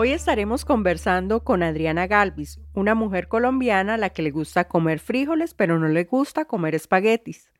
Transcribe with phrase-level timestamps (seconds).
[0.00, 5.00] Hoy estaremos conversando con Adriana Galvis, una mujer colombiana a la que le gusta comer
[5.00, 7.50] frijoles, pero no le gusta comer espaguetis.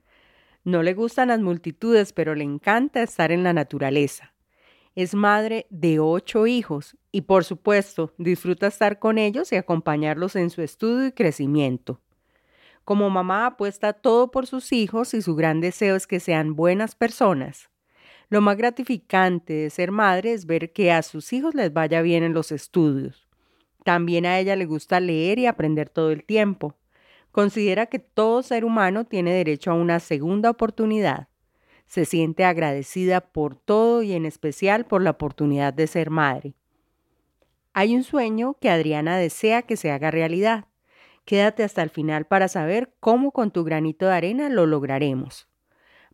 [0.63, 4.35] No le gustan las multitudes, pero le encanta estar en la naturaleza.
[4.95, 10.51] Es madre de ocho hijos y, por supuesto, disfruta estar con ellos y acompañarlos en
[10.51, 12.01] su estudio y crecimiento.
[12.85, 16.95] Como mamá apuesta todo por sus hijos y su gran deseo es que sean buenas
[16.95, 17.69] personas.
[18.31, 22.23] Lo más gratificante de ser madre es ver que a sus hijos les vaya bien
[22.23, 23.27] en los estudios.
[23.85, 26.75] También a ella le gusta leer y aprender todo el tiempo.
[27.33, 31.29] Considera que todo ser humano tiene derecho a una segunda oportunidad.
[31.87, 36.55] Se siente agradecida por todo y en especial por la oportunidad de ser madre.
[37.73, 40.67] Hay un sueño que Adriana desea que se haga realidad.
[41.25, 45.48] Quédate hasta el final para saber cómo con tu granito de arena lo lograremos.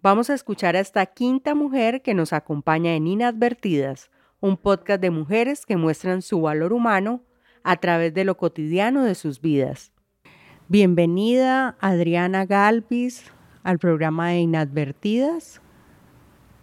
[0.04, 5.08] Vamos a escuchar a esta quinta mujer que nos acompaña en Inadvertidas, un podcast de
[5.08, 7.22] mujeres que muestran su valor humano
[7.62, 9.92] a través de lo cotidiano de sus vidas.
[10.68, 13.24] Bienvenida Adriana Galvis
[13.62, 15.62] al programa de Inadvertidas.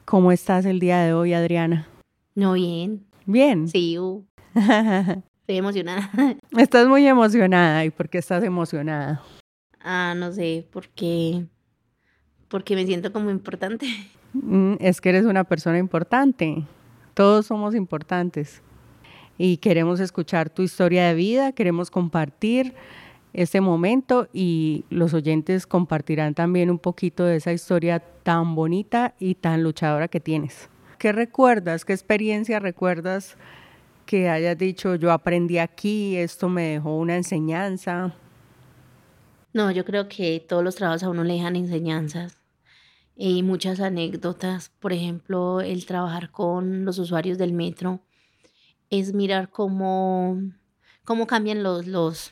[0.06, 1.88] ¿Cómo estás el día de hoy, Adriana?
[2.36, 3.08] No, bien.
[3.26, 3.68] Bien.
[3.68, 4.24] Sí, uh.
[4.54, 6.12] estoy emocionada.
[6.56, 7.86] Estás muy emocionada.
[7.86, 9.24] ¿Y por qué estás emocionada?
[9.80, 11.48] Ah, no sé, porque
[12.52, 13.88] porque me siento como importante.
[14.34, 16.64] Mm, es que eres una persona importante.
[17.14, 18.62] Todos somos importantes.
[19.38, 22.74] Y queremos escuchar tu historia de vida, queremos compartir
[23.34, 29.36] este momento y los oyentes compartirán también un poquito de esa historia tan bonita y
[29.36, 30.70] tan luchadora que tienes.
[30.98, 31.84] ¿Qué recuerdas?
[31.84, 33.36] ¿Qué experiencia recuerdas
[34.06, 38.14] que hayas dicho, yo aprendí aquí, esto me dejó una enseñanza?
[39.52, 42.41] No, yo creo que todos los trabajos a uno le dejan enseñanzas
[43.24, 44.70] y muchas anécdotas.
[44.80, 48.02] Por ejemplo, el trabajar con los usuarios del metro
[48.90, 50.42] es mirar cómo,
[51.04, 52.32] cómo cambian los, los,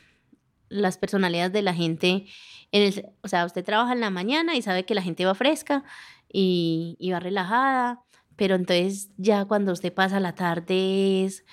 [0.67, 2.25] las personalidades de la gente.
[2.71, 5.35] En el, o sea, usted trabaja en la mañana y sabe que la gente va
[5.35, 5.83] fresca
[6.27, 8.01] y, y va relajada,
[8.35, 11.45] pero entonces ya cuando usted pasa la tarde es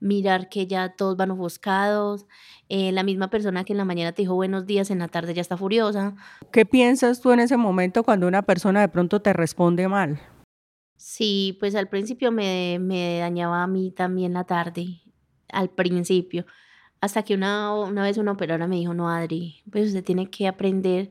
[0.00, 2.26] mirar que ya todos van ofuscados,
[2.68, 5.34] eh, la misma persona que en la mañana te dijo buenos días, en la tarde
[5.34, 6.14] ya está furiosa.
[6.52, 10.20] ¿Qué piensas tú en ese momento cuando una persona de pronto te responde mal?
[10.96, 15.02] Sí, pues al principio me, me dañaba a mí también la tarde,
[15.48, 16.46] al principio,
[17.00, 20.48] hasta que una, una vez una operadora me dijo, no, Adri, pues usted tiene que
[20.48, 21.10] aprender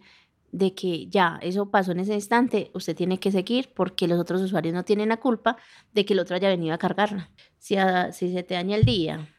[0.51, 4.41] de que ya, eso pasó en ese instante, usted tiene que seguir porque los otros
[4.41, 5.57] usuarios no tienen la culpa
[5.93, 7.29] de que el otro haya venido a cargarla.
[7.63, 7.77] Si,
[8.11, 9.29] si se te daña el día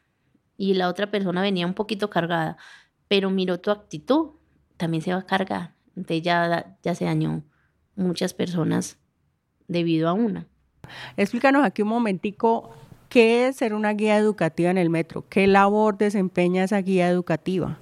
[0.57, 2.57] y la otra persona venía un poquito cargada,
[3.07, 4.31] pero miró tu actitud,
[4.79, 5.75] también se va a cargar.
[5.89, 7.45] Entonces ya, ya se dañó
[7.97, 8.97] muchas personas
[9.69, 10.47] debido a una.
[11.19, 12.75] Explícanos aquí un momentico
[13.11, 17.79] qué es ser una guía educativa en el metro, qué labor desempeña esa guía educativa.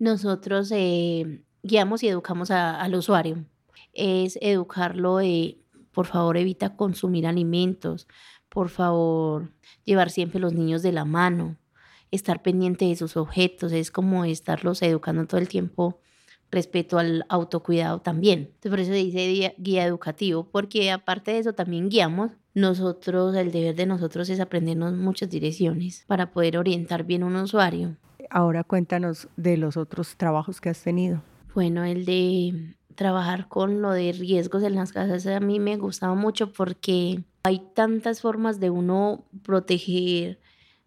[0.00, 3.44] Nosotros eh, guiamos y educamos al usuario.
[3.92, 5.58] Es educarlo de,
[5.92, 8.08] por favor, evita consumir alimentos,
[8.58, 9.52] por favor,
[9.84, 11.54] llevar siempre los niños de la mano,
[12.10, 16.00] estar pendiente de sus objetos, es como estarlos educando todo el tiempo
[16.50, 18.50] respecto al autocuidado también.
[18.68, 22.32] por eso se dice guía educativo, porque aparte de eso también guiamos.
[22.52, 27.36] Nosotros, el deber de nosotros es aprendernos muchas direcciones para poder orientar bien a un
[27.36, 27.96] usuario.
[28.28, 31.22] Ahora cuéntanos de los otros trabajos que has tenido.
[31.54, 36.16] Bueno, el de trabajar con lo de riesgos en las casas a mí me gustaba
[36.16, 40.38] mucho porque hay tantas formas de uno proteger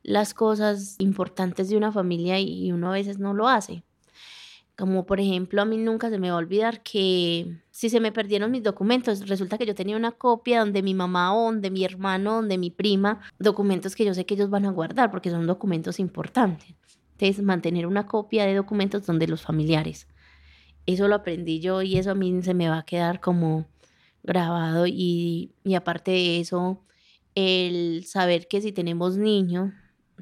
[0.03, 3.83] las cosas importantes de una familia y uno a veces no lo hace.
[4.77, 8.11] Como por ejemplo, a mí nunca se me va a olvidar que si se me
[8.11, 12.35] perdieron mis documentos, resulta que yo tenía una copia donde mi mamá donde mi hermano,
[12.35, 15.99] donde mi prima, documentos que yo sé que ellos van a guardar porque son documentos
[15.99, 16.73] importantes.
[17.11, 20.07] Entonces, mantener una copia de documentos donde los familiares
[20.85, 23.65] eso lo aprendí yo y eso a mí se me va a quedar como
[24.23, 26.83] grabado y, y aparte de eso,
[27.35, 29.71] el saber que si tenemos niños,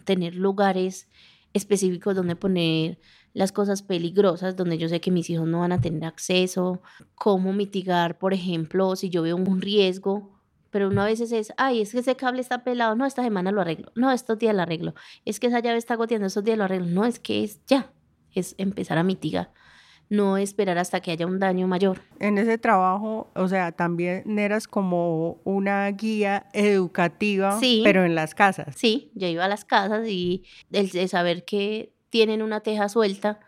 [0.05, 1.07] tener lugares
[1.53, 2.99] específicos donde poner
[3.33, 6.81] las cosas peligrosas, donde yo sé que mis hijos no van a tener acceso,
[7.15, 10.39] cómo mitigar, por ejemplo, si yo veo un riesgo,
[10.71, 13.51] pero uno a veces es, ay, es que ese cable está pelado, no, esta semana
[13.51, 14.93] lo arreglo, no, estos días lo arreglo,
[15.25, 17.91] es que esa llave está goteando, estos días lo arreglo, no, es que es ya,
[18.33, 19.51] es empezar a mitigar,
[20.09, 22.01] no esperar hasta que haya un daño mayor.
[22.19, 27.81] En ese trabajo, o sea, también eras como una guía educativa, Sí.
[27.83, 28.75] pero en las casas.
[28.75, 33.39] Sí, yo iba a las casas y el de saber que tienen una teja suelta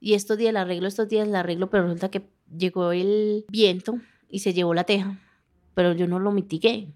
[0.00, 3.94] y estos días la arreglo, estos días la arreglo, pero resulta que llegó el viento
[4.28, 5.18] y se llevó la teja,
[5.74, 6.88] pero yo no lo mitigué.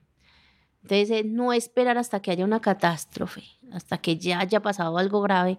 [0.82, 3.42] Entonces, eh, no esperar hasta que haya una catástrofe,
[3.72, 5.58] hasta que ya haya pasado algo grave,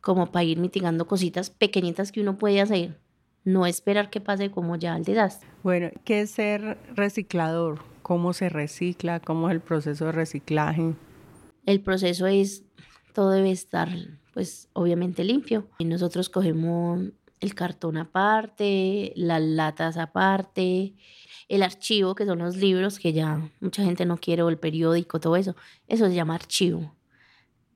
[0.00, 2.98] como para ir mitigando cositas pequeñitas que uno puede hacer.
[3.44, 5.48] No esperar que pase como ya el desastre.
[5.62, 7.80] Bueno, ¿qué es ser reciclador?
[8.02, 9.20] ¿Cómo se recicla?
[9.20, 10.94] ¿Cómo es el proceso de reciclaje?
[11.64, 12.64] El proceso es,
[13.14, 13.88] todo debe estar,
[14.34, 15.68] pues, obviamente limpio.
[15.78, 17.00] Y nosotros cogemos
[17.40, 20.94] el cartón aparte, las latas aparte,
[21.48, 25.20] el archivo, que son los libros que ya mucha gente no quiere, o el periódico,
[25.20, 25.56] todo eso.
[25.88, 26.94] Eso se llama archivo.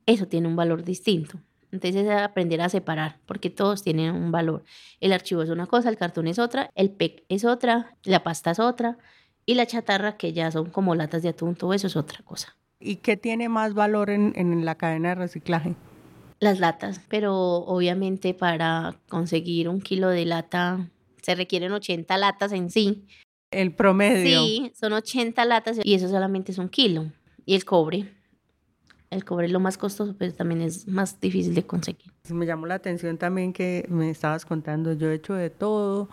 [0.05, 1.39] Eso tiene un valor distinto.
[1.75, 4.63] Entonces es aprender a separar, porque todos tienen un valor.
[4.99, 8.51] El archivo es una cosa, el cartón es otra, el PEC es otra, la pasta
[8.51, 8.97] es otra,
[9.45, 12.55] y la chatarra, que ya son como latas de atún, todo eso es otra cosa.
[12.79, 15.75] ¿Y qué tiene más valor en, en la cadena de reciclaje?
[16.39, 20.89] Las latas, pero obviamente para conseguir un kilo de lata
[21.21, 23.05] se requieren 80 latas en sí.
[23.51, 24.43] El promedio.
[24.43, 27.11] Sí, son 80 latas y eso solamente es un kilo.
[27.45, 28.14] Y el cobre.
[29.09, 32.11] El cobre es lo más costoso, pero también es más difícil de conseguir.
[32.29, 36.09] Me llamó la atención también que me estabas contando, yo he hecho de todo.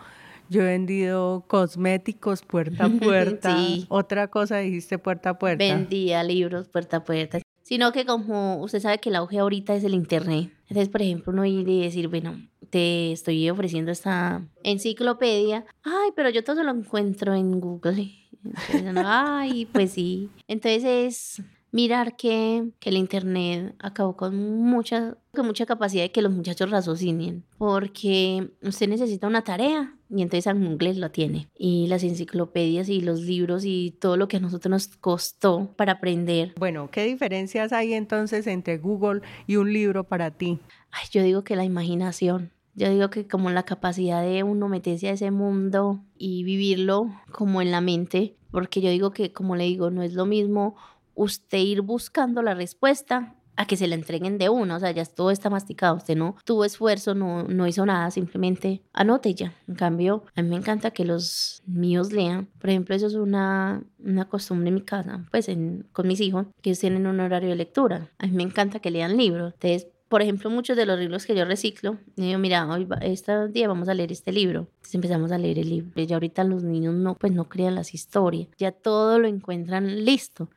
[0.49, 3.57] Yo he vendido cosméticos puerta a puerta.
[3.57, 3.85] Sí.
[3.89, 5.63] Otra cosa dijiste puerta a puerta.
[5.63, 7.39] Vendía libros puerta a puerta.
[7.63, 10.51] Sino que como usted sabe que el auge ahorita es el internet.
[10.67, 12.35] Entonces, por ejemplo, uno ir y decir, bueno,
[12.69, 15.65] te estoy ofreciendo esta enciclopedia.
[15.83, 18.11] Ay, pero yo todo lo encuentro en Google.
[18.43, 20.29] Entonces, Ay, pues sí.
[20.47, 26.21] Entonces es mirar que, que el internet acabó con mucha, con mucha capacidad de que
[26.21, 27.43] los muchachos raciocinen.
[27.57, 31.49] Porque usted necesita una tarea y entonces en Google lo tiene.
[31.57, 35.93] Y las enciclopedias y los libros y todo lo que a nosotros nos costó para
[35.93, 36.53] aprender.
[36.59, 40.59] Bueno, ¿qué diferencias hay entonces entre Google y un libro para ti?
[40.91, 42.51] Ay, yo digo que la imaginación.
[42.75, 47.61] Yo digo que como la capacidad de uno meterse a ese mundo y vivirlo como
[47.61, 50.75] en la mente, porque yo digo que, como le digo, no es lo mismo
[51.15, 55.05] usted ir buscando la respuesta a que se la entreguen de una, o sea, ya
[55.05, 59.53] todo está masticado, usted no tuvo esfuerzo, no, no hizo nada, simplemente anote ya.
[59.67, 63.83] En cambio, a mí me encanta que los míos lean, por ejemplo, eso es una,
[63.99, 67.49] una costumbre en mi casa, pues en, con mis hijos, que ellos tienen un horario
[67.49, 70.99] de lectura, a mí me encanta que lean libros, entonces por ejemplo, muchos de los
[70.99, 74.31] libros que yo reciclo, yo digo, mira, hoy va- este día vamos a leer este
[74.31, 74.67] libro.
[74.75, 75.89] Entonces empezamos a leer el libro.
[76.03, 78.47] Ya ahorita los niños no, pues no crean las historias.
[78.59, 80.51] Ya todo lo encuentran listo.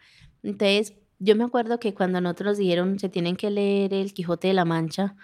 [0.46, 4.54] Entonces, yo me acuerdo que cuando nosotros dijeron se tienen que leer El Quijote de
[4.54, 5.16] la Mancha,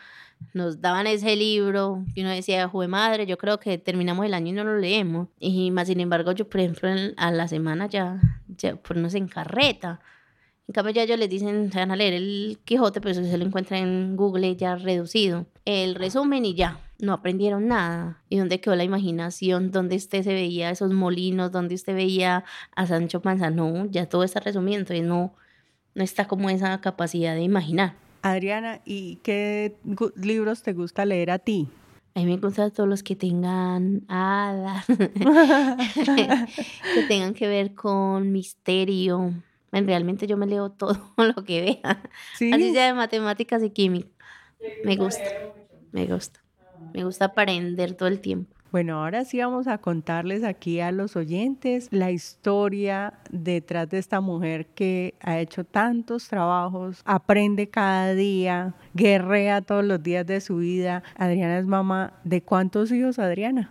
[0.55, 4.49] nos daban ese libro y uno decía, jue madre, yo creo que terminamos el año
[4.49, 5.29] y no lo leemos.
[5.39, 10.01] Y más sin embargo, yo, por ejemplo, a la semana ya, ya ponernos en carreta.
[10.67, 13.39] En cambio, ya ellos les dicen, se van a leer el Quijote, pero eso se
[13.39, 15.47] lo encuentran en Google ya reducido.
[15.65, 18.23] El resumen y ya, no aprendieron nada.
[18.29, 19.73] ¿Y dónde quedó la imaginación?
[19.73, 21.51] ¿Dónde usted se veía esos molinos?
[21.51, 22.45] ¿Dónde usted veía
[22.77, 23.51] a Sancho Panza?
[23.51, 25.35] No, ya todo está resumido, entonces no,
[25.95, 27.97] no está como esa capacidad de imaginar.
[28.23, 29.77] Adriana, ¿y qué
[30.15, 31.69] libros te gusta leer a ti?
[32.15, 39.35] A mí me gustan todos los que tengan hadas, que tengan que ver con misterio.
[39.73, 42.03] Realmente yo me leo todo lo que vea.
[42.37, 42.53] Sí.
[42.53, 44.09] Así sea de matemáticas y química.
[44.85, 45.25] Me gusta,
[45.91, 46.42] me gusta.
[46.95, 48.55] Me gusta aprender todo el tiempo.
[48.73, 54.23] Bueno, ahora sí vamos a contarles aquí a los oyentes la historia detrás de esta
[54.23, 60.57] mujer que ha hecho tantos trabajos, aprende cada día, guerrea todos los días de su
[60.57, 61.03] vida.
[61.17, 63.71] Adriana es mamá de cuántos hijos, Adriana?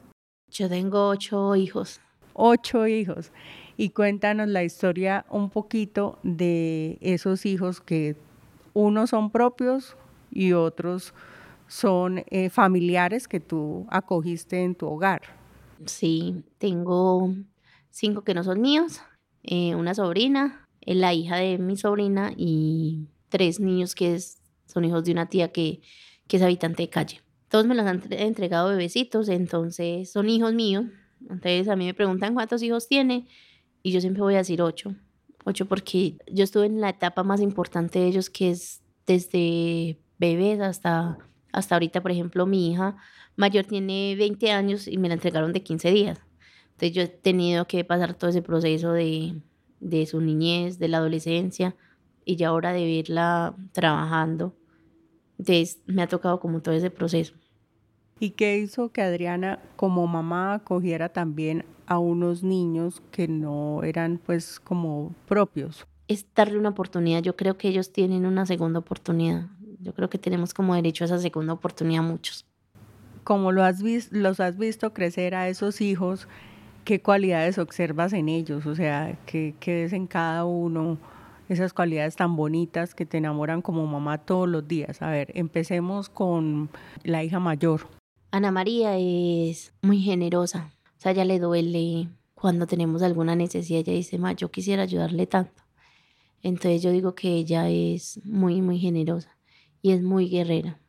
[0.52, 2.00] Yo tengo ocho hijos.
[2.34, 3.32] Ocho hijos.
[3.78, 8.16] Y cuéntanos la historia un poquito de esos hijos que
[8.74, 9.98] unos son propios
[10.30, 11.16] y otros
[11.72, 15.22] son eh, familiares que tú acogiste en tu hogar.
[15.86, 17.34] Sí, tengo
[17.90, 19.00] cinco que no son míos,
[19.44, 24.84] eh, una sobrina, eh, la hija de mi sobrina y tres niños que es- son
[24.84, 25.80] hijos de una tía que,
[26.28, 27.22] que es habitante de calle.
[27.48, 30.86] Todos me los han entre- entregado bebecitos, entonces son hijos míos.
[31.22, 33.28] Entonces a mí me preguntan cuántos hijos tiene
[33.82, 34.94] y yo siempre voy a decir ocho.
[35.46, 40.60] Ocho porque yo estuve en la etapa más importante de ellos que es desde bebés
[40.60, 41.18] hasta,
[41.52, 42.98] hasta ahorita, por ejemplo, mi hija
[43.36, 46.22] mayor tiene 20 años y me la entregaron de 15 días.
[46.72, 49.36] Entonces yo he tenido que pasar todo ese proceso de,
[49.80, 51.76] de su niñez, de la adolescencia,
[52.26, 54.56] y ya ahora de verla trabajando.
[55.38, 57.34] Entonces me ha tocado como todo ese proceso.
[58.20, 64.20] ¿Y qué hizo que Adriana como mamá acogiera también a unos niños que no eran
[64.24, 65.88] pues como propios?
[66.08, 67.24] Es darle una oportunidad.
[67.24, 69.48] Yo creo que ellos tienen una segunda oportunidad.
[69.82, 72.46] Yo creo que tenemos como derecho a esa segunda oportunidad muchos.
[73.24, 76.28] Como lo has los has visto crecer a esos hijos,
[76.86, 78.68] ¿qué cualidades observas en ellos?
[78.68, 80.98] O sea, ¿qué, qué ves en cada uno?
[81.50, 85.02] esas cualidades tan bonitas que te enamoran como mamá todos los días.
[85.02, 86.70] A ver, empecemos con
[87.04, 87.90] la hija mayor.
[88.32, 93.92] Ana María es muy generosa, o sea, ella le duele cuando tenemos alguna necesidad, ella
[93.92, 95.62] dice, ma, yo quisiera ayudarle tanto.
[96.42, 99.38] Entonces yo digo que ella es muy, muy generosa
[99.82, 100.80] y es muy guerrera.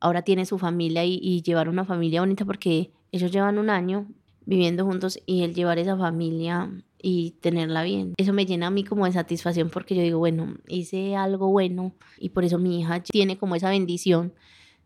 [0.00, 4.06] Ahora tiene su familia y, y llevar una familia bonita porque ellos llevan un año
[4.44, 6.70] viviendo juntos y el llevar esa familia
[7.00, 8.14] y tenerla bien.
[8.16, 11.92] Eso me llena a mí como de satisfacción porque yo digo, bueno, hice algo bueno
[12.18, 14.32] y por eso mi hija tiene como esa bendición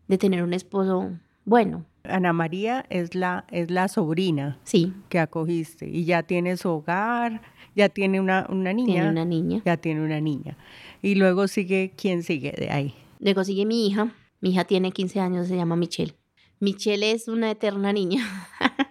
[0.07, 1.11] de tener un esposo
[1.45, 1.85] bueno.
[2.03, 4.93] Ana María es la, es la sobrina sí.
[5.09, 7.41] que acogiste y ya tiene su hogar,
[7.75, 8.93] ya tiene una, una niña.
[8.93, 9.61] Tiene una niña.
[9.65, 10.57] Ya tiene una niña.
[11.01, 12.95] Y luego sigue, ¿quién sigue de ahí?
[13.19, 14.13] Luego sigue mi hija.
[14.39, 16.15] Mi hija tiene 15 años, se llama Michelle.
[16.59, 18.23] Michelle es una eterna niña.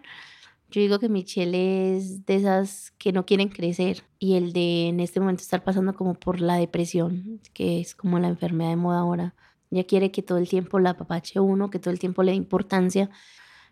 [0.71, 5.01] Yo digo que Michelle es de esas que no quieren crecer y el de en
[5.01, 8.99] este momento estar pasando como por la depresión, que es como la enfermedad de moda
[8.99, 9.35] ahora.
[9.71, 12.37] Ella quiere que todo el tiempo la papache uno, que todo el tiempo le dé
[12.37, 13.11] importancia.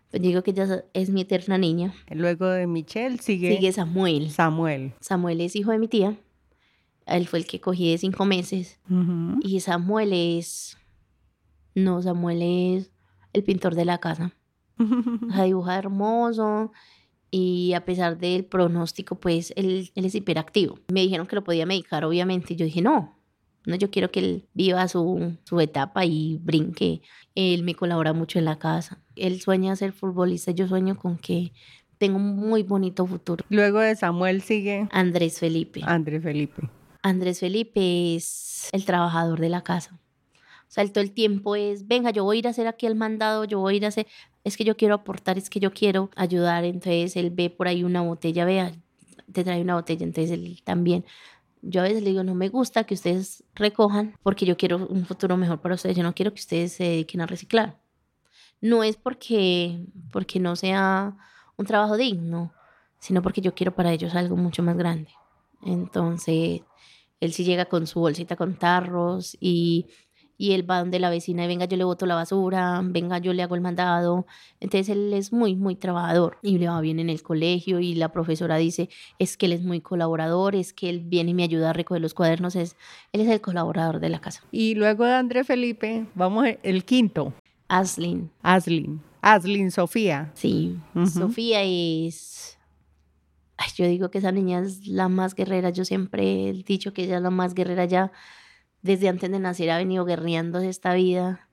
[0.09, 1.93] Pues digo que ella es mi eterna niña.
[2.09, 3.55] Luego de Michelle sigue...
[3.55, 4.31] Sigue Samuel.
[4.31, 4.93] Samuel.
[5.01, 6.17] Samuel es hijo de mi tía.
[7.05, 8.79] Él fue el que cogí de cinco meses.
[9.41, 10.77] Y Samuel es...
[11.75, 12.91] No, Samuel es
[13.33, 14.33] el pintor de la casa.
[14.79, 16.71] o sea, dibuja hermoso,
[17.31, 20.79] y a pesar del pronóstico, pues él, él, es hiperactivo.
[20.87, 23.15] Me dijeron que lo podía medicar, obviamente, y yo dije, no,
[23.65, 27.01] no, yo quiero que él viva su, su etapa y brinque.
[27.33, 29.01] Él me colabora mucho en la casa.
[29.15, 31.51] Él sueña ser futbolista, yo sueño con que
[31.97, 33.43] tenga un muy bonito futuro.
[33.49, 35.81] Luego de Samuel sigue Andrés Felipe.
[35.83, 36.69] Andrés Felipe.
[37.05, 39.99] Andrés Felipe es el trabajador de la casa.
[40.67, 42.87] O sea, él todo el tiempo es, venga, yo voy a ir a hacer aquí
[42.87, 44.07] el mandado, yo voy a ir a hacer,
[44.43, 46.63] es que yo quiero aportar, es que yo quiero ayudar.
[46.63, 48.71] Entonces él ve por ahí una botella, vea,
[49.31, 51.05] te trae una botella, entonces él también.
[51.61, 55.05] Yo a veces le digo, no me gusta que ustedes recojan porque yo quiero un
[55.05, 57.77] futuro mejor para ustedes, yo no quiero que ustedes se dediquen a reciclar.
[58.61, 59.79] No es porque,
[60.11, 61.15] porque no sea
[61.55, 62.51] un trabajo digno,
[62.97, 65.11] sino porque yo quiero para ellos algo mucho más grande.
[65.61, 66.61] Entonces,
[67.25, 69.87] él sí llega con su bolsita con tarros y
[70.37, 73.33] y él va donde la vecina y venga yo le boto la basura, venga yo
[73.33, 74.25] le hago el mandado.
[74.59, 78.09] Entonces él es muy, muy trabajador y le va bien en el colegio y la
[78.09, 78.89] profesora dice,
[79.19, 82.01] es que él es muy colaborador, es que él viene y me ayuda a recoger
[82.01, 82.75] los cuadernos, es,
[83.13, 84.43] él es el colaborador de la casa.
[84.51, 87.33] Y luego de André Felipe, vamos el quinto.
[87.67, 88.29] Aslin.
[88.41, 89.01] Aslin.
[89.21, 90.31] Aslin Sofía.
[90.35, 90.77] Sí,
[91.11, 92.54] Sofía es...
[93.57, 97.03] Ay, yo digo que esa niña es la más guerrera, yo siempre he dicho que
[97.03, 98.11] ella es la más guerrera ya
[98.81, 101.49] desde antes de nacer ha venido guerreándose esta vida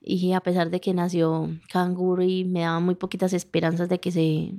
[0.00, 4.10] y a pesar de que nació canguro y me daba muy poquitas esperanzas de que
[4.10, 4.54] se,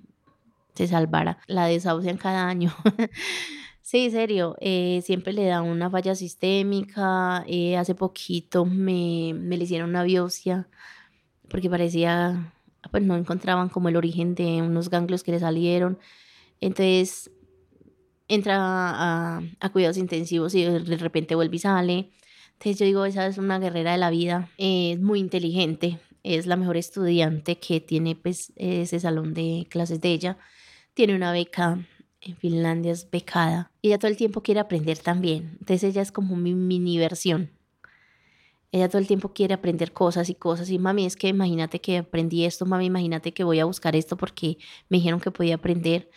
[0.76, 2.74] se salvara, la desahucian cada año.
[3.82, 7.44] sí, serio, eh, siempre le da una falla sistémica.
[7.48, 10.68] Eh, hace poquito me, me le hicieron una biopsia
[11.50, 12.54] porque parecía,
[12.92, 15.98] pues no encontraban como el origen de unos ganglios que le salieron.
[16.62, 17.32] Entonces
[18.28, 22.12] entra a, cuidados intensivos y de repente vuelve y sale.
[22.54, 26.56] Entonces yo digo, esa es una guerrera de la vida, es muy inteligente, es la
[26.56, 30.38] mejor estudiante que tiene pues ese salón de clases de ella,
[30.94, 31.86] tiene una beca
[32.22, 36.12] en Finlandia, es becada y ella todo el tiempo quiere aprender también, entonces ella es
[36.12, 37.50] como mi mini versión.
[38.74, 40.70] Ella todo el tiempo quiere aprender cosas y cosas.
[40.70, 44.16] Y mami, es que imagínate que aprendí esto, mami, imagínate que voy a buscar esto
[44.16, 46.10] porque me dijeron que podía aprender.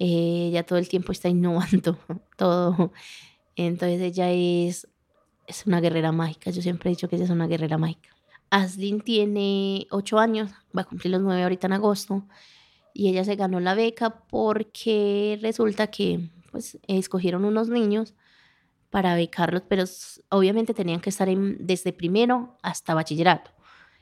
[0.00, 1.98] Eh, ella todo el tiempo está innovando
[2.36, 2.92] todo.
[3.54, 4.88] Entonces ella es,
[5.46, 6.50] es una guerrera mágica.
[6.50, 8.08] Yo siempre he dicho que ella es una guerrera mágica.
[8.48, 12.26] Aslin tiene ocho años, va a cumplir los nueve ahorita en agosto.
[12.94, 18.14] Y ella se ganó la beca porque resulta que pues, escogieron unos niños
[18.88, 19.84] para becarlos, pero
[20.30, 23.52] obviamente tenían que estar en, desde primero hasta bachillerato.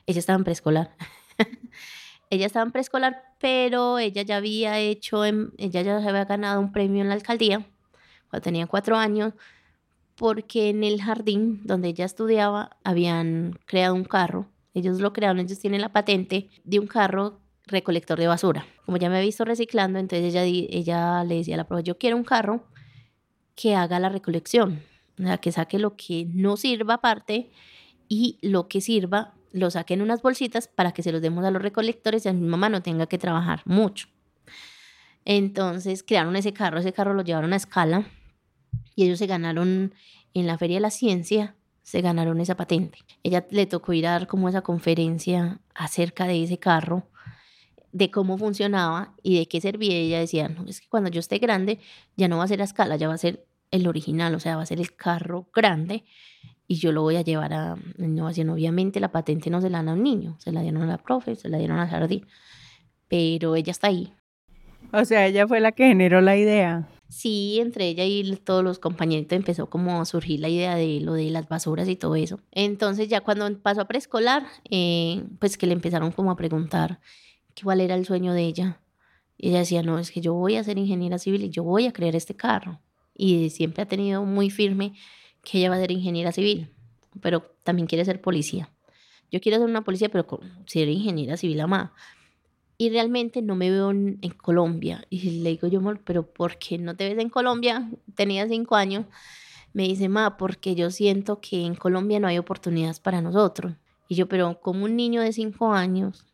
[0.07, 0.95] Ella estaba en preescolar.
[2.29, 7.01] ella estaba en preescolar, pero ella ya había hecho, ella ya había ganado un premio
[7.01, 7.65] en la alcaldía
[8.29, 9.33] cuando tenía cuatro años,
[10.15, 14.47] porque en el jardín donde ella estudiaba habían creado un carro.
[14.73, 18.65] Ellos lo crearon, ellos tienen la patente de un carro recolector de basura.
[18.85, 21.97] Como ya me he visto reciclando, entonces ella, ella le decía a la profe, yo
[21.97, 22.63] quiero un carro
[23.55, 24.83] que haga la recolección,
[25.19, 27.49] o que saque lo que no sirva aparte
[28.07, 31.51] y lo que sirva lo saque en unas bolsitas para que se los demos a
[31.51, 34.07] los recolectores y a mi mamá no tenga que trabajar mucho.
[35.25, 38.05] Entonces crearon ese carro, ese carro lo llevaron a escala
[38.95, 39.93] y ellos se ganaron
[40.33, 42.99] en la Feria de la Ciencia, se ganaron esa patente.
[43.23, 47.07] Ella le tocó ir a dar como esa conferencia acerca de ese carro,
[47.91, 49.95] de cómo funcionaba y de qué servía.
[49.95, 51.79] Ella decía, no, es que cuando yo esté grande
[52.15, 54.55] ya no va a ser a escala, ya va a ser el original, o sea,
[54.55, 56.05] va a ser el carro grande
[56.71, 58.51] y yo lo voy a llevar a innovación.
[58.51, 60.99] Obviamente la patente no se la dan a un niño, se la dieron a la
[60.99, 62.27] profe, se la dieron a jardín,
[63.07, 64.13] pero ella está ahí.
[64.93, 66.87] O sea, ella fue la que generó la idea.
[67.07, 71.13] Sí, entre ella y todos los compañeros empezó como a surgir la idea de lo
[71.13, 72.39] de las basuras y todo eso.
[72.51, 76.99] Entonces ya cuando pasó a preescolar, eh, pues que le empezaron como a preguntar
[77.63, 78.79] cuál era el sueño de ella.
[79.37, 81.87] Y ella decía, no, es que yo voy a ser ingeniera civil y yo voy
[81.87, 82.79] a crear este carro.
[83.15, 84.93] Y siempre ha tenido muy firme
[85.43, 86.69] que ella va a ser ingeniera civil,
[87.21, 88.69] pero también quiere ser policía.
[89.31, 90.27] Yo quiero ser una policía, pero
[90.65, 91.93] ser ingeniera civil amada.
[92.77, 95.05] Y realmente no me veo en, Colombia.
[95.09, 97.89] Y le digo yo, pero ¿por qué no te ves en Colombia?
[98.15, 99.05] Tenía cinco años.
[99.73, 103.73] Me dice, ma, porque yo siento que en Colombia no hay oportunidades para nosotros.
[104.07, 106.25] Y yo, pero como un niño de cinco años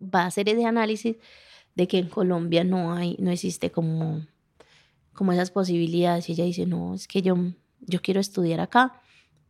[0.00, 1.16] va a hacer ese análisis
[1.74, 4.24] de que en Colombia no hay, no existe como,
[5.14, 6.28] como esas posibilidades.
[6.28, 7.36] Y ella dice, no, es que yo
[7.80, 9.00] yo quiero estudiar acá,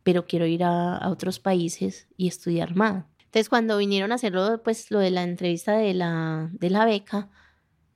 [0.03, 3.05] pero quiero ir a, otros países y estudiar más.
[3.25, 7.29] Entonces, cuando vinieron a hacerlo, pues lo de la entrevista de la, de la beca,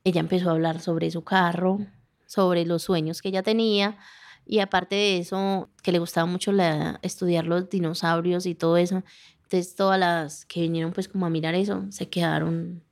[0.04, 1.78] ella empezó a hablar sobre su carro,
[2.26, 3.98] sobre los sueños que ella tenía
[4.44, 9.02] y aparte de eso, que le gustaba mucho la, estudiar los dinosaurios y todo eso.
[9.44, 12.82] Entonces, todas las que vinieron pues como a mirar eso, se quedaron,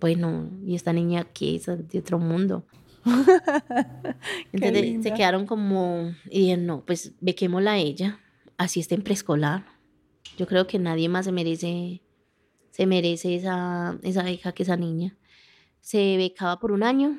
[0.00, 2.64] bueno, y esta niña que es de otro mundo.
[4.52, 8.20] Entonces se quedaron como, y dijeron, no, pues bequémosla a ella,
[8.56, 9.64] así está en preescolar.
[10.36, 12.02] Yo creo que nadie más se merece,
[12.70, 15.16] se merece esa, esa beca que esa niña.
[15.80, 17.18] Se becaba por un año,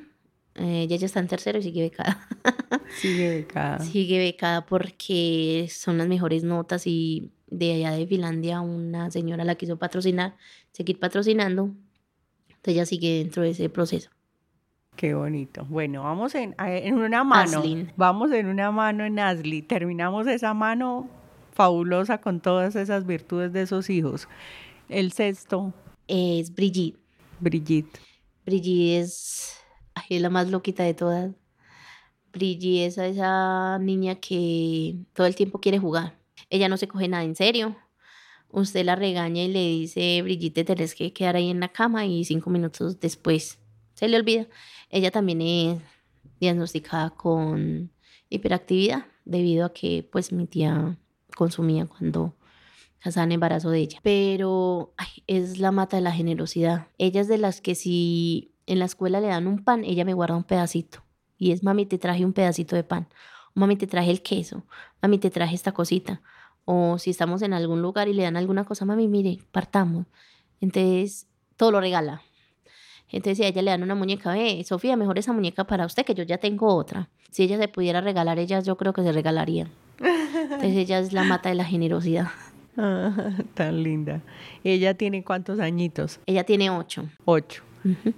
[0.55, 2.27] eh, ella ya está en tercero y sigue becada.
[3.01, 3.79] sigue becada.
[3.79, 9.55] Sigue becada porque son las mejores notas y de allá de Finlandia una señora la
[9.55, 10.35] quiso patrocinar,
[10.71, 11.73] seguir patrocinando.
[12.47, 14.09] Entonces ella sigue dentro de ese proceso.
[14.99, 15.65] Qué bonito.
[15.69, 17.63] Bueno, vamos en, en una mano.
[17.95, 19.61] Vamos en una mano en Asli.
[19.61, 21.07] Terminamos esa mano
[21.53, 24.27] fabulosa con todas esas virtudes de esos hijos.
[24.89, 25.73] El sexto.
[26.09, 26.99] Es Brigitte.
[27.39, 27.97] Brigitte.
[28.45, 29.53] Brigitte es,
[30.09, 31.31] es la más loquita de todas.
[32.33, 36.19] Brigitte es esa niña que todo el tiempo quiere jugar.
[36.49, 37.77] Ella no se coge nada en serio.
[38.49, 42.25] Usted la regaña y le dice, Brigitte, tenés que quedar ahí en la cama y
[42.25, 43.59] cinco minutos después
[43.99, 44.47] se le olvida.
[44.89, 45.81] Ella también es
[46.39, 47.91] diagnosticada con
[48.29, 50.97] hiperactividad debido a que pues mi tía
[51.35, 52.33] consumía cuando
[53.03, 53.99] estaba en embarazo de ella.
[54.01, 54.93] Pero
[55.27, 56.87] es la mata de la generosidad.
[56.97, 60.13] Ella es de las que si en la escuela le dan un pan, ella me
[60.13, 61.03] guarda un pedacito.
[61.37, 63.09] Y es, mami, te traje un pedacito de pan.
[63.53, 64.63] mami, te traje el queso.
[65.01, 66.21] Mami, te traje esta cosita.
[66.63, 70.05] O si estamos en algún lugar y le dan alguna cosa, mami, mire, partamos.
[70.61, 72.21] Entonces, todo lo regala.
[73.11, 76.05] Entonces, si a ella le dan una muñeca, ve, Sofía, mejor esa muñeca para usted,
[76.05, 77.09] que yo ya tengo otra.
[77.31, 79.67] Si ella se pudiera regalar, ella yo creo que se regalaría.
[79.99, 82.27] Entonces, ella es la mata de la generosidad.
[82.77, 84.21] Ah, tan linda.
[84.63, 86.19] ¿Ella tiene cuántos añitos?
[86.25, 87.09] Ella tiene ocho.
[87.25, 87.63] Ocho.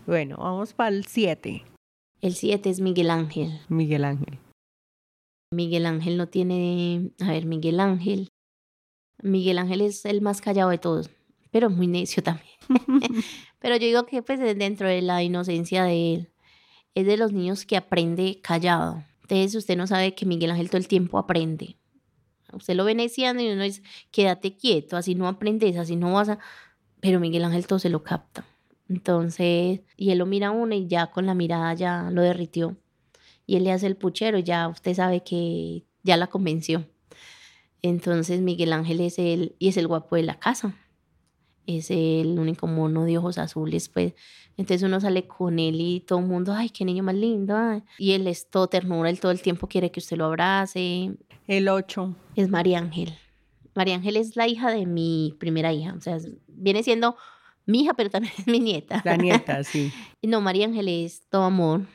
[0.06, 1.64] Bueno, vamos para el siete.
[2.22, 3.60] El siete es Miguel Ángel.
[3.70, 4.38] Miguel Ángel.
[5.52, 7.12] Miguel Ángel no tiene.
[7.20, 8.28] A ver, Miguel Ángel.
[9.24, 11.10] Miguel Ángel es el más callado de todos,
[11.52, 12.56] pero muy necio también.
[13.62, 16.30] Pero yo digo que pues dentro de la inocencia de él,
[16.96, 19.06] es de los niños que aprende callado.
[19.22, 21.78] Entonces usted no sabe que Miguel Ángel todo el tiempo aprende.
[22.52, 26.40] Usted lo veneciano y uno dice, quédate quieto, así no aprendes, así no vas a...
[27.00, 28.46] Pero Miguel Ángel todo se lo capta.
[28.90, 32.76] Entonces, y él lo mira a uno y ya con la mirada ya lo derritió.
[33.46, 36.86] Y él le hace el puchero y ya usted sabe que ya la convenció.
[37.82, 40.76] Entonces Miguel Ángel es el, y es el guapo de la casa
[41.68, 44.14] es el único mono de ojos azules, pues.
[44.58, 47.56] Entonces uno sale con él y todo el mundo, ay, qué niño más lindo.
[47.98, 51.12] Y él es todo ternura, él todo el tiempo quiere que usted lo abrace.
[51.48, 52.16] El 8.
[52.36, 53.14] Es María Ángel.
[53.74, 57.16] María Ángel es la hija de mi primera hija, o sea, viene siendo
[57.66, 59.02] mi hija, pero también es mi nieta.
[59.06, 59.92] La nieta, sí.
[60.22, 61.86] no, María Ángel es todo amor.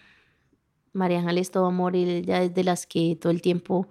[0.92, 3.88] María Ángel es todo amor, ella es de las que todo el tiempo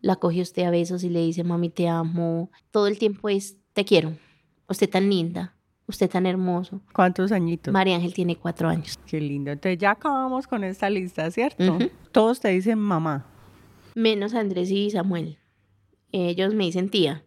[0.00, 2.50] la coge usted a besos y le dice, mami, te amo.
[2.72, 4.16] Todo el tiempo es, te quiero
[4.70, 5.56] Usted tan linda,
[5.88, 6.80] usted tan hermoso.
[6.92, 7.74] ¿Cuántos añitos?
[7.74, 8.96] María Ángel tiene cuatro años.
[9.04, 9.50] Qué lindo.
[9.50, 11.76] Entonces ya acabamos con esta lista, ¿cierto?
[12.12, 13.26] Todos te dicen mamá.
[13.96, 15.38] Menos Andrés y Samuel.
[16.12, 17.24] Ellos me dicen tía.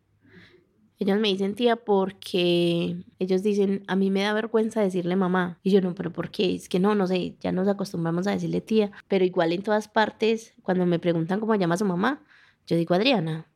[0.99, 5.59] Ellos me dicen tía porque ellos dicen, a mí me da vergüenza decirle mamá.
[5.63, 6.55] Y yo no, pero ¿por qué?
[6.55, 8.91] Es que no, no sé, ya nos acostumbramos a decirle tía.
[9.09, 12.23] Pero igual en todas partes, cuando me preguntan cómo llama su mamá,
[12.67, 13.49] yo digo Adriana.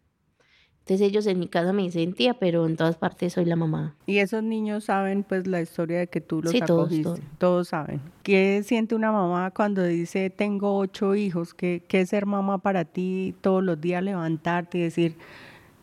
[0.87, 3.93] Entonces ellos en mi casa me dicen tía, pero en todas partes soy la mamá.
[4.05, 7.03] Y esos niños saben pues la historia de que tú los Sí, todos, acogiste.
[7.03, 7.19] todos.
[7.37, 7.99] Todos saben.
[8.23, 11.53] ¿Qué siente una mamá cuando dice tengo ocho hijos?
[11.53, 15.17] ¿Qué, qué es ser mamá para ti todos los días levantarte y decir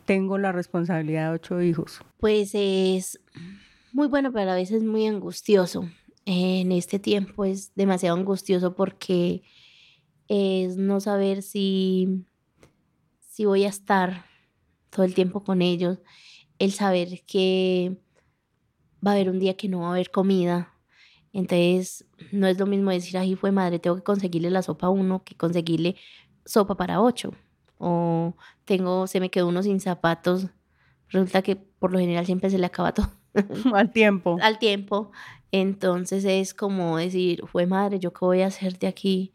[0.05, 1.99] tengo la responsabilidad de ocho hijos?
[2.19, 3.19] Pues es
[3.93, 5.87] muy bueno, pero a veces muy angustioso.
[6.25, 9.43] En este tiempo es demasiado angustioso porque
[10.27, 12.25] es no saber si,
[13.19, 14.25] si voy a estar
[14.95, 15.99] todo el tiempo con ellos,
[16.57, 17.97] el saber que
[19.05, 20.73] va a haber un día que no va a haber comida.
[21.33, 24.89] Entonces, no es lo mismo decir, ay, fue madre, tengo que conseguirle la sopa a
[24.89, 25.97] uno que conseguirle
[26.45, 27.33] sopa para ocho.
[27.77, 30.47] O tengo, se me quedó uno sin zapatos.
[31.09, 33.09] Resulta que por lo general siempre se le acaba todo
[33.73, 34.37] Al tiempo.
[34.41, 35.11] al tiempo.
[35.51, 39.33] Entonces es como decir, fue madre, ¿yo qué voy a hacer de aquí?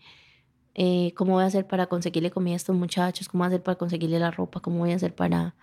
[0.83, 3.29] Eh, ¿Cómo voy a hacer para conseguirle comida a estos muchachos?
[3.29, 4.61] ¿Cómo voy a hacer para conseguirle la ropa?
[4.61, 5.55] ¿Cómo voy a hacer para,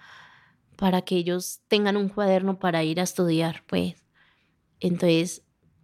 [0.76, 3.64] para que ellos tengan un cuaderno para ir a estudiar?
[3.66, 3.96] Pues
[4.80, 5.42] entonces,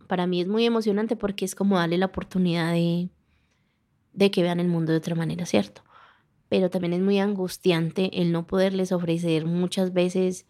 [0.07, 3.09] para mí es muy emocionante porque es como darle la oportunidad de,
[4.13, 5.81] de que vean el mundo de otra manera, ¿cierto?
[6.47, 10.45] Pero también es muy angustiante el no poderles ofrecer muchas veces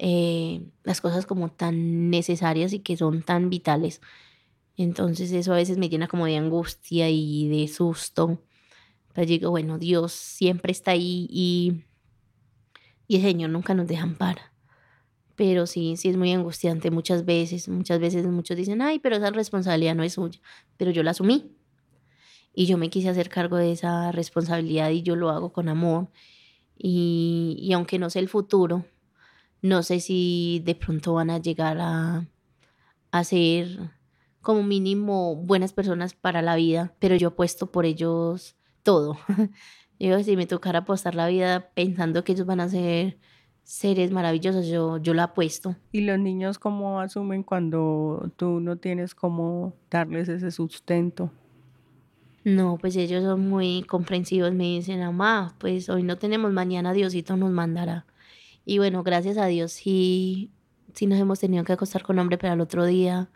[0.00, 4.00] eh, las cosas como tan necesarias y que son tan vitales.
[4.78, 8.40] Entonces eso a veces me llena como de angustia y de susto.
[9.12, 11.82] Pero digo, bueno, Dios siempre está ahí y,
[13.08, 14.40] y el Señor nunca nos deja amparo.
[15.34, 17.68] Pero sí, sí es muy angustiante muchas veces.
[17.68, 20.40] Muchas veces muchos dicen, ay, pero esa responsabilidad no es suya.
[20.76, 21.50] Pero yo la asumí.
[22.54, 26.08] Y yo me quise hacer cargo de esa responsabilidad y yo lo hago con amor.
[26.76, 28.86] Y, y aunque no sé el futuro,
[29.60, 32.28] no sé si de pronto van a llegar a,
[33.10, 33.97] a ser
[34.40, 39.18] como mínimo buenas personas para la vida, pero yo apuesto por ellos todo.
[39.98, 43.18] yo si me tocara apostar la vida pensando que ellos van a ser
[43.64, 45.76] seres maravillosos, yo, yo la apuesto.
[45.92, 51.30] ¿Y los niños cómo asumen cuando tú no tienes cómo darles ese sustento?
[52.44, 57.36] No, pues ellos son muy comprensivos, me dicen, mamá, pues hoy no tenemos, mañana Diosito
[57.36, 58.06] nos mandará.
[58.64, 60.50] Y bueno, gracias a Dios sí,
[60.94, 63.28] sí nos hemos tenido que acostar con hombre, pero al otro día,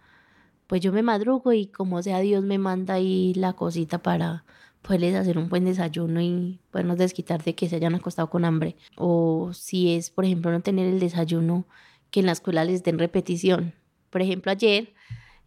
[0.73, 4.47] pues yo me madrugo y como sea Dios me manda ahí la cosita para
[4.81, 8.77] poderles hacer un buen desayuno y podernos desquitar de que se hayan acostado con hambre.
[8.97, 11.67] O si es, por ejemplo, no tener el desayuno,
[12.11, 13.75] que en la escuela les den repetición.
[14.09, 14.95] Por ejemplo, ayer,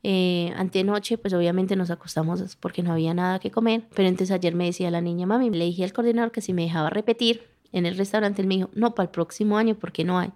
[0.04, 4.54] eh, antenoche, pues obviamente nos acostamos porque no había nada que comer, pero entonces ayer
[4.54, 7.88] me decía la niña, mami, le dije al coordinador que si me dejaba repetir en
[7.88, 10.34] el restaurante, él me dijo, no, para el próximo año porque no hay.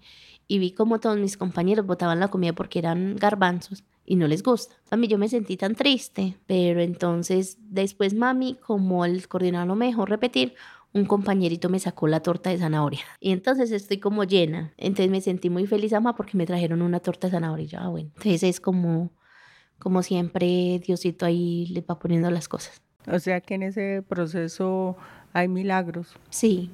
[0.47, 4.41] Y vi como todos mis compañeros botaban la comida porque eran garbanzos y no les
[4.41, 4.75] gusta.
[4.89, 9.75] A mí yo me sentí tan triste, pero entonces después mami, como el coordinador no
[9.75, 10.55] me dejó repetir,
[10.93, 13.01] un compañerito me sacó la torta de zanahoria.
[13.19, 14.73] Y entonces estoy como llena.
[14.77, 17.65] Entonces me sentí muy feliz, mamá, porque me trajeron una torta de zanahoria.
[17.65, 18.09] Y yo, ah, bueno.
[18.15, 19.11] Entonces es como,
[19.77, 22.81] como siempre, Diosito ahí le va poniendo las cosas.
[23.07, 24.97] O sea que en ese proceso
[25.33, 26.71] hay milagros Sí,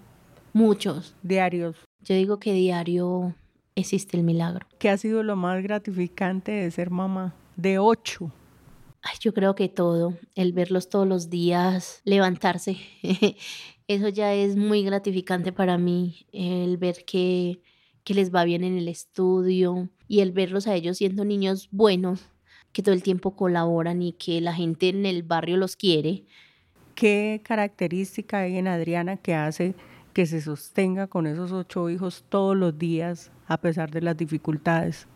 [0.54, 1.14] muchos.
[1.22, 1.76] diarios.
[2.02, 3.36] Yo digo que diario
[3.76, 4.68] existe el milagro.
[4.80, 7.36] ¿Qué ha sido lo más gratificante de ser mamá?
[7.56, 8.32] De ocho.
[9.04, 12.78] Ay, yo creo que todo, el verlos todos los días, levantarse,
[13.88, 17.62] eso ya es muy gratificante para mí, el ver que,
[18.04, 22.26] que les va bien en el estudio y el verlos a ellos siendo niños buenos,
[22.72, 26.26] que todo el tiempo colaboran y que la gente en el barrio los quiere.
[26.96, 29.76] ¿Qué característica hay en Adriana que hace
[30.16, 35.10] que se sostenga con esos ocho hijos todos los días a pesar de las dificultades?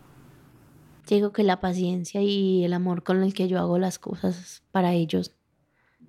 [1.08, 4.92] Digo que la paciencia y el amor con el que yo hago las cosas para
[4.92, 5.34] ellos,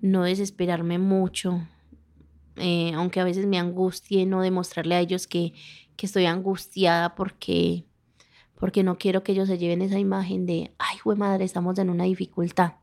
[0.02, 1.66] no desesperarme mucho,
[2.56, 5.54] eh, aunque a veces me angustie no demostrarle a ellos que,
[5.96, 7.86] que estoy angustiada porque,
[8.60, 11.88] porque no quiero que ellos se lleven esa imagen de, ay, güey madre, estamos en
[11.88, 12.74] una dificultad,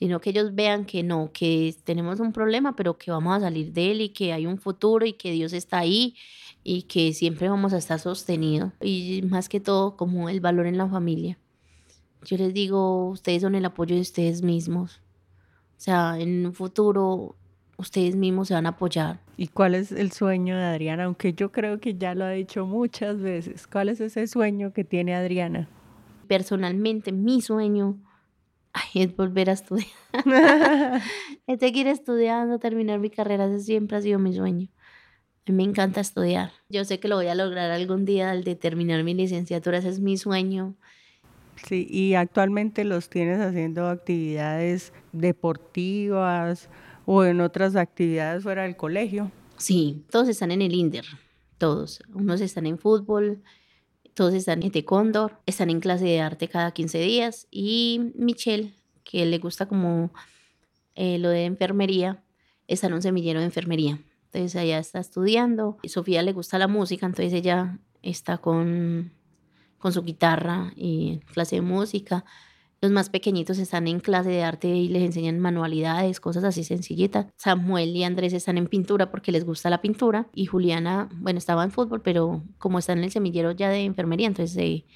[0.00, 3.72] sino que ellos vean que no, que tenemos un problema, pero que vamos a salir
[3.74, 6.16] de él y que hay un futuro y que Dios está ahí
[6.64, 8.72] y que siempre vamos a estar sostenidos.
[8.80, 11.38] Y más que todo, como el valor en la familia.
[12.24, 15.02] Yo les digo, ustedes son el apoyo de ustedes mismos.
[15.76, 17.36] O sea, en un futuro
[17.76, 19.20] ustedes mismos se van a apoyar.
[19.36, 21.04] ¿Y cuál es el sueño de Adriana?
[21.04, 23.66] Aunque yo creo que ya lo ha dicho muchas veces.
[23.66, 25.68] ¿Cuál es ese sueño que tiene Adriana?
[26.26, 27.98] Personalmente, mi sueño
[28.72, 29.88] Ay, es volver a estudiar.
[31.46, 34.68] es seguir estudiando, terminar mi carrera, ese siempre ha sido mi sueño.
[35.46, 36.52] A mí me encanta estudiar.
[36.68, 39.88] Yo sé que lo voy a lograr algún día al de terminar mi licenciatura, ese
[39.88, 40.76] es mi sueño.
[41.66, 46.68] Sí, y actualmente los tienes haciendo actividades deportivas
[47.06, 49.30] o en otras actividades fuera del colegio.
[49.56, 51.04] Sí, todos están en el INDER,
[51.58, 52.02] todos.
[52.14, 53.42] Unos están en fútbol,
[54.14, 59.24] todos están en taekwondo, están en clase de arte cada 15 días y Michelle, que
[59.26, 60.12] le gusta como
[60.94, 62.22] eh, lo de enfermería,
[62.66, 64.00] está en un semillero de enfermería.
[64.32, 65.78] Entonces ella está estudiando.
[65.84, 69.12] Sofía le gusta la música, entonces ella está con,
[69.78, 72.24] con su guitarra y clase de música.
[72.82, 77.26] Los más pequeñitos están en clase de arte y les enseñan manualidades, cosas así sencillitas.
[77.36, 80.28] Samuel y Andrés están en pintura porque les gusta la pintura.
[80.34, 84.28] Y Juliana, bueno, estaba en fútbol, pero como está en el semillero ya de enfermería,
[84.28, 84.86] entonces se,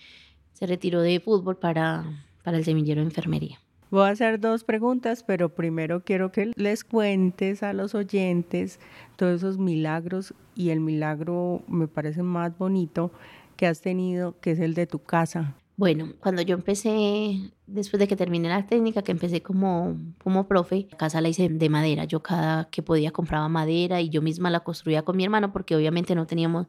[0.54, 3.60] se retiró de fútbol para, para el semillero de enfermería.
[3.90, 8.80] Voy a hacer dos preguntas, pero primero quiero que les cuentes a los oyentes
[9.16, 13.12] todos esos milagros y el milagro me parece más bonito
[13.56, 15.54] que has tenido, que es el de tu casa.
[15.76, 20.86] Bueno, cuando yo empecé, después de que terminé la técnica, que empecé como, como profe,
[20.90, 22.04] la casa la hice de madera.
[22.04, 25.74] Yo cada que podía compraba madera y yo misma la construía con mi hermano porque
[25.74, 26.68] obviamente no teníamos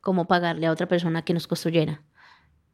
[0.00, 2.02] cómo pagarle a otra persona que nos construyera.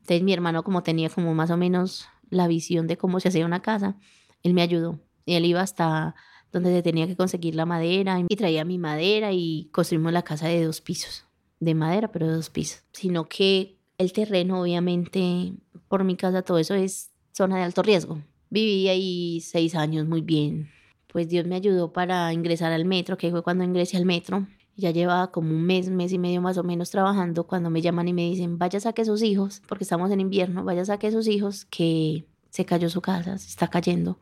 [0.02, 3.44] Entonces mi hermano como tenía como más o menos la visión de cómo se hacía
[3.44, 3.96] una casa,
[4.44, 5.00] él me ayudó.
[5.26, 6.14] Él iba hasta
[6.52, 10.46] donde se tenía que conseguir la madera y traía mi madera y construimos la casa
[10.46, 11.26] de dos pisos,
[11.58, 12.84] de madera pero de dos pisos.
[12.92, 15.54] Sino que el terreno, obviamente,
[15.88, 18.20] por mi casa, todo eso es zona de alto riesgo.
[18.50, 20.70] Viví ahí seis años muy bien.
[21.06, 24.46] Pues Dios me ayudó para ingresar al metro, que fue cuando ingresé al metro.
[24.76, 28.08] Ya llevaba como un mes, mes y medio más o menos trabajando cuando me llaman
[28.08, 31.66] y me dicen, vaya saque sus hijos, porque estamos en invierno, vaya saque sus hijos,
[31.66, 34.18] que se cayó su casa, se está cayendo.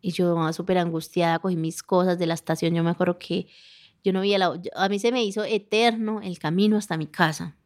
[0.00, 2.74] Y yo súper angustiada, cogí mis cosas de la estación.
[2.74, 3.46] Yo me acuerdo que
[4.02, 4.60] yo no vi la...
[4.74, 7.56] A mí se me hizo eterno el camino hasta mi casa.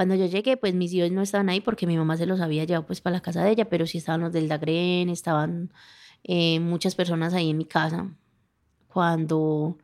[0.00, 2.64] Cuando yo llegué, pues mis hijos no estaban ahí porque mi mamá se los había
[2.64, 5.74] llevado pues para la casa de ella, pero sí estaban los del Dagren, estaban
[6.24, 8.10] eh, muchas personas ahí en mi casa.
[8.88, 9.76] Cuando,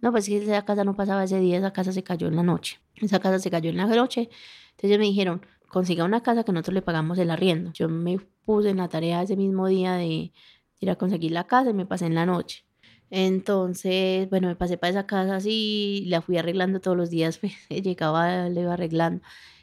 [0.00, 2.42] no, pues que esa casa no pasaba ese día, esa casa se cayó en la
[2.42, 2.80] noche.
[2.94, 4.30] Esa casa se cayó en la noche.
[4.70, 7.70] Entonces me dijeron, consiga una casa que nosotros le pagamos el arriendo.
[7.74, 10.32] Yo me puse en la tarea ese mismo día de
[10.80, 12.64] ir a conseguir la casa y me pasé en la noche.
[13.10, 17.52] Entonces, bueno, me pasé para esa casa así, la fui arreglando todos los días, pues,
[17.68, 19.22] llegaba, le iba arreglando.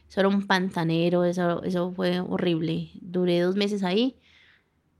[0.10, 2.91] Eso era un pantanero, eso, eso fue horrible.
[3.01, 4.17] Duré dos meses ahí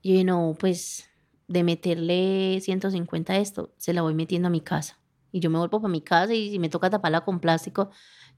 [0.02, 1.10] y no, pues
[1.48, 5.00] de meterle 150 a esto, se la voy metiendo a mi casa.
[5.32, 7.90] Y yo me vuelvo para mi casa y si me toca taparla con plástico,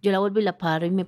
[0.02, 1.08] yo la vuelvo y la paro y me,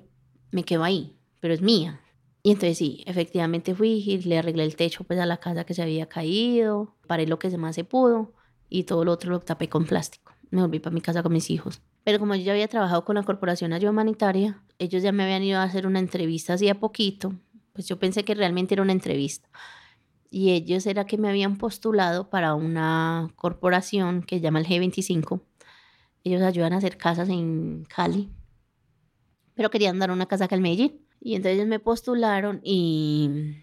[0.52, 2.00] me quedo ahí, pero es mía.
[2.42, 5.74] Y entonces sí, efectivamente fui y le arreglé el techo pues a la casa que
[5.74, 8.32] se había caído, paré lo que se más se pudo
[8.72, 10.32] y todo lo otro lo tapé con plástico.
[10.50, 11.82] Me volví para mi casa con mis hijos.
[12.04, 15.42] Pero como yo ya había trabajado con la Corporación Ayuda Humanitaria, ellos ya me habían
[15.42, 17.34] ido a hacer una entrevista hacía poquito,
[17.74, 19.48] pues yo pensé que realmente era una entrevista.
[20.30, 25.42] Y ellos era que me habían postulado para una corporación que se llama el G25.
[26.24, 28.30] Ellos ayudan a hacer casas en Cali,
[29.54, 31.06] pero querían dar una casa acá en Medellín.
[31.20, 33.58] Y entonces me postularon y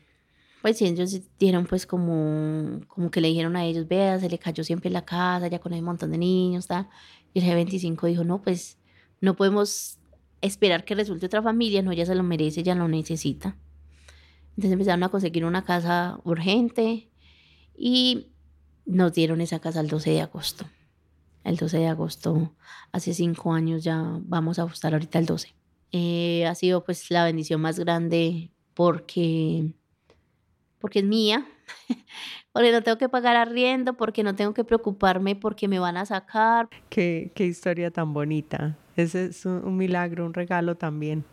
[0.62, 4.64] pues ellos dieron pues como, como que le dijeron a ellos, vea, se le cayó
[4.64, 6.88] siempre la casa, ya con un montón de niños, tal.
[7.34, 8.78] Y el G25 dijo, no, pues
[9.22, 10.00] no podemos
[10.42, 13.56] esperar que resulte otra familia, no, ya se lo merece, ya lo necesita.
[14.50, 17.10] Entonces empezaron a conseguir una casa urgente
[17.78, 18.28] y
[18.86, 20.66] nos dieron esa casa el 12 de agosto.
[21.46, 22.54] El 12 de agosto,
[22.92, 25.56] hace cinco años ya vamos a estar ahorita el 12.
[25.92, 29.74] Eh, ha sido pues la bendición más grande porque
[30.80, 31.46] porque es mía,
[32.52, 36.06] porque no tengo que pagar arriendo, porque no tengo que preocuparme porque me van a
[36.06, 36.70] sacar.
[36.90, 38.78] Qué, qué historia tan bonita.
[38.96, 41.24] Ese es un, milagro, un regalo también.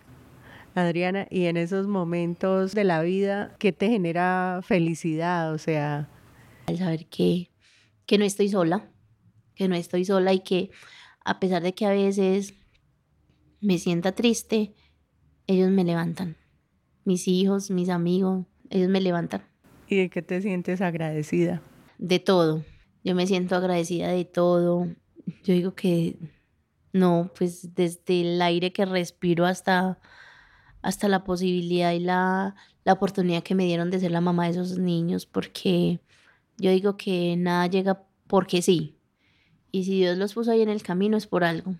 [0.74, 5.54] Adriana, y en esos momentos de la vida, ¿qué te genera felicidad?
[5.54, 6.08] O sea...
[6.66, 7.50] El saber que,
[8.04, 8.90] que no estoy sola,
[9.54, 10.70] que no estoy sola y que
[11.24, 12.54] a pesar de que a veces
[13.60, 14.74] me sienta triste,
[15.46, 16.36] ellos me levantan.
[17.04, 19.42] Mis hijos, mis amigos, ellos me levantan.
[19.88, 21.62] ¿Y de qué te sientes agradecida?
[21.98, 22.64] De todo.
[23.04, 24.88] Yo me siento agradecida de todo.
[25.44, 26.16] Yo digo que
[26.92, 29.98] no, pues desde el aire que respiro hasta,
[30.82, 34.52] hasta la posibilidad y la, la oportunidad que me dieron de ser la mamá de
[34.52, 36.00] esos niños, porque
[36.58, 38.96] yo digo que nada llega porque sí.
[39.70, 41.74] Y si Dios los puso ahí en el camino es por algo.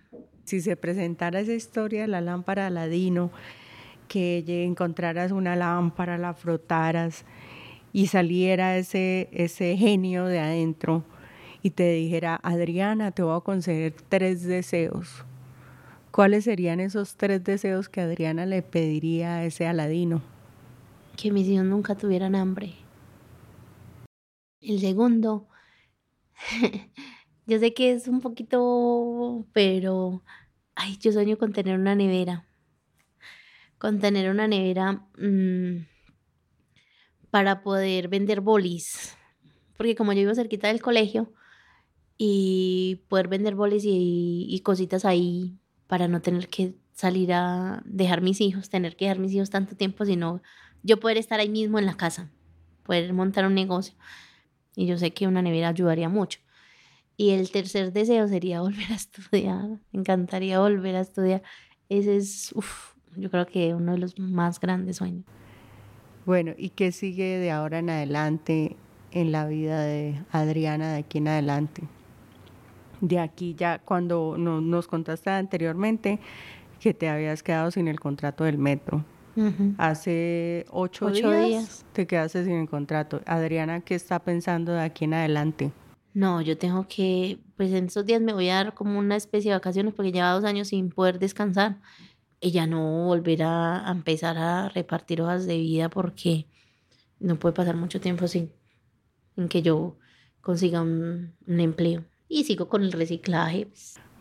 [0.44, 3.32] Si se presentara esa historia de la lámpara Aladino,
[4.08, 7.24] que encontraras una lámpara, la frotaras
[7.92, 11.04] y saliera ese, ese genio de adentro
[11.62, 15.24] y te dijera, Adriana, te voy a conceder tres deseos.
[16.12, 20.22] ¿Cuáles serían esos tres deseos que Adriana le pediría a ese Aladino?
[21.16, 22.74] Que mis hijos nunca tuvieran hambre.
[24.60, 25.48] El segundo,
[27.46, 30.22] yo sé que es un poquito, pero,
[30.74, 32.45] ay, yo sueño con tener una nevera.
[33.78, 35.86] Con tener una nevera mm,
[37.30, 39.16] para poder vender bolis.
[39.76, 41.32] Porque como yo vivo cerquita del colegio,
[42.18, 48.22] y poder vender bolis y, y cositas ahí para no tener que salir a dejar
[48.22, 50.42] mis hijos, tener que dejar mis hijos tanto tiempo, sino
[50.82, 52.30] yo poder estar ahí mismo en la casa,
[52.84, 53.94] poder montar un negocio.
[54.74, 56.40] Y yo sé que una nevera ayudaría mucho.
[57.16, 59.68] Y el tercer deseo sería volver a estudiar.
[59.92, 61.42] Me encantaría volver a estudiar.
[61.88, 62.54] Ese es,
[63.16, 65.24] yo creo que uno de los más grandes sueños.
[66.24, 68.76] Bueno, ¿y qué sigue de ahora en adelante
[69.12, 71.82] en la vida de Adriana de aquí en adelante?
[73.00, 76.18] De aquí ya cuando nos contaste anteriormente
[76.80, 79.04] que te habías quedado sin el contrato del metro.
[79.76, 83.20] Hace ocho, días, te quedaste sin el contrato.
[83.26, 85.72] Adriana, ¿qué está pensando de aquí en adelante?
[86.14, 89.50] No, yo tengo que, pues en esos días me voy a dar como una especie
[89.50, 91.76] de vacaciones porque lleva dos años sin poder descansar.
[92.46, 96.46] Ella no volverá a empezar a repartir hojas de vida porque
[97.18, 98.52] no puede pasar mucho tiempo sin,
[99.48, 99.96] que yo
[100.42, 103.66] consiga un empleo y sigo con el reciclaje.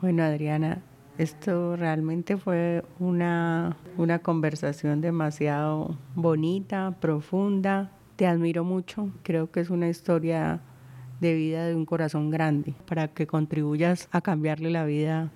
[0.01, 0.81] Bueno, Adriana,
[1.19, 7.91] esto realmente fue una, una conversación demasiado bonita, profunda.
[8.15, 9.11] Te admiro mucho.
[9.21, 10.61] Creo que es una historia
[11.21, 15.31] de vida de un corazón grande para que contribuyas a cambiarle la vida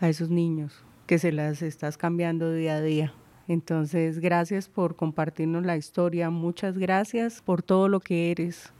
[0.00, 3.14] a esos niños que se las estás cambiando día a día.
[3.48, 6.30] Entonces, gracias por compartirnos la historia.
[6.30, 8.72] Muchas gracias por todo lo que eres,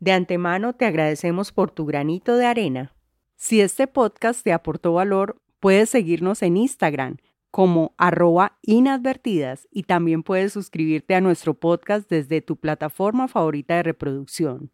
[0.00, 2.94] De antemano te agradecemos por tu granito de arena.
[3.36, 7.16] Si este podcast te aportó valor, puedes seguirnos en Instagram
[7.50, 13.84] como arroba inadvertidas y también puedes suscribirte a nuestro podcast desde tu plataforma favorita de
[13.84, 14.72] reproducción.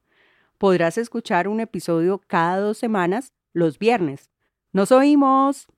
[0.58, 4.30] Podrás escuchar un episodio cada dos semanas los viernes.
[4.72, 5.68] ¡Nos oímos!